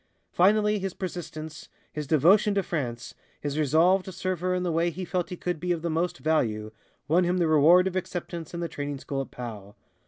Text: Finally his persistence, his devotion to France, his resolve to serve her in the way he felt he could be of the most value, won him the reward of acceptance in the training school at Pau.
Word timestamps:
Finally 0.31 0.79
his 0.79 0.95
persistence, 0.95 1.69
his 1.93 2.07
devotion 2.07 2.55
to 2.55 2.63
France, 2.63 3.13
his 3.39 3.59
resolve 3.59 4.01
to 4.01 4.11
serve 4.11 4.39
her 4.39 4.55
in 4.55 4.63
the 4.63 4.71
way 4.71 4.89
he 4.89 5.05
felt 5.05 5.29
he 5.29 5.37
could 5.37 5.59
be 5.59 5.71
of 5.71 5.83
the 5.83 5.91
most 5.91 6.17
value, 6.17 6.71
won 7.07 7.23
him 7.23 7.37
the 7.37 7.45
reward 7.47 7.85
of 7.85 7.95
acceptance 7.95 8.51
in 8.51 8.61
the 8.61 8.67
training 8.67 8.97
school 8.97 9.21
at 9.21 9.29
Pau. 9.29 9.75